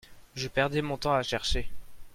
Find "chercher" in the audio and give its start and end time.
1.21-1.69